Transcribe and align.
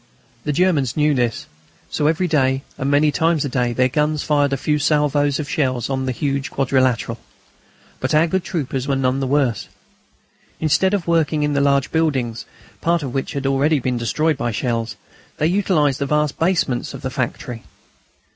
The 0.45 0.51
Germans 0.51 0.97
knew 0.97 1.13
this. 1.13 1.45
So 1.91 2.07
every 2.07 2.27
day 2.27 2.63
and 2.75 2.89
many 2.89 3.11
times 3.11 3.45
a 3.45 3.49
day 3.49 3.71
their 3.71 3.87
guns 3.87 4.23
fired 4.23 4.51
a 4.51 4.57
few 4.57 4.79
salvoes 4.79 5.39
of 5.39 5.47
shells 5.47 5.91
on 5.91 6.07
the 6.07 6.11
huge 6.11 6.49
quadrilateral. 6.49 7.19
But 7.99 8.15
our 8.15 8.25
good 8.25 8.43
troopers 8.43 8.87
were 8.87 8.95
none 8.95 9.19
the 9.19 9.27
worse. 9.27 9.67
Instead 10.59 10.95
of 10.95 11.05
working 11.05 11.43
in 11.43 11.53
the 11.53 11.61
large 11.61 11.91
buildings, 11.91 12.45
part 12.81 13.03
of 13.03 13.13
which 13.13 13.33
had 13.33 13.45
already 13.45 13.77
been 13.77 13.99
destroyed 13.99 14.37
by 14.37 14.49
shells, 14.49 14.95
they 15.37 15.45
utilised 15.45 15.99
the 15.99 16.07
vast 16.07 16.39
basements 16.39 16.95
of 16.95 17.03
the 17.03 17.11
factory. 17.11 17.61